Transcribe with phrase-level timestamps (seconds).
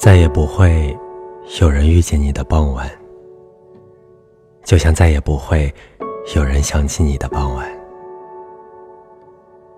[0.00, 0.96] 再也不会
[1.60, 2.90] 有人遇见你的傍晚，
[4.64, 5.70] 就像再也不会
[6.34, 7.70] 有人想起你的傍晚。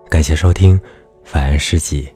[0.07, 0.79] 感谢收听
[1.33, 2.07] 晚安诗集，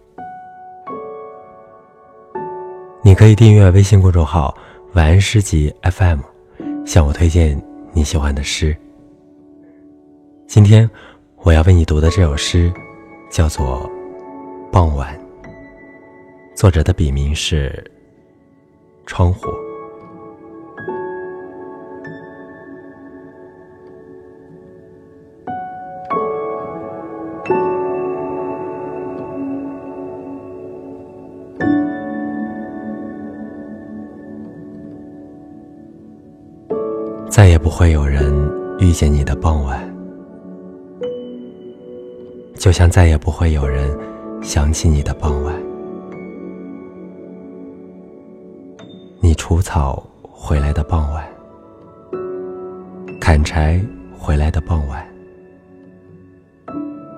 [3.02, 4.56] 你可以订阅微信公众号
[4.96, 6.22] “晚安诗集 FM”，
[6.86, 7.62] 向我推荐
[7.92, 8.74] 你喜欢的诗。
[10.48, 10.90] 今天
[11.40, 12.72] 我要为你读的这首诗，
[13.30, 13.82] 叫做
[14.72, 15.14] 《傍晚》，
[16.56, 17.84] 作者的笔名是。
[19.08, 19.48] 窗户，
[37.30, 38.34] 再也不会有人
[38.80, 39.82] 遇见你的傍晚，
[42.56, 43.90] 就像再也不会有人
[44.44, 45.57] 想起你的傍晚。
[49.20, 51.28] 你除草回来的傍晚，
[53.20, 53.84] 砍柴
[54.16, 55.06] 回来的傍晚，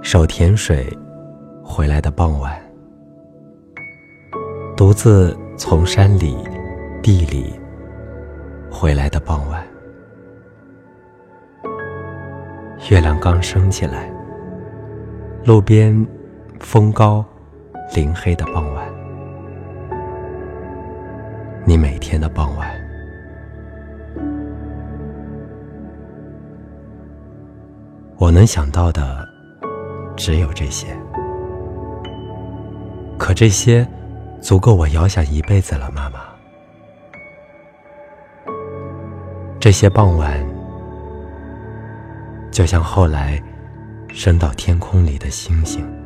[0.02, 0.88] 守甜水
[1.62, 2.58] 回来的傍晚，
[4.78, 6.38] 独自从山里、
[7.04, 7.54] 地里
[8.72, 9.62] 回来的傍晚，
[12.90, 14.10] 月亮刚升起来，
[15.44, 16.08] 路边
[16.60, 17.24] 风高
[17.94, 18.99] 林黑的傍晚。
[21.70, 22.68] 你每天的傍晚，
[28.18, 29.24] 我能想到的
[30.18, 30.88] 只有这些。
[33.20, 33.88] 可这些
[34.42, 36.22] 足够我遥想一辈子了，妈妈。
[39.60, 40.44] 这些傍晚，
[42.50, 43.40] 就像后来
[44.08, 45.99] 升到天空里的星星。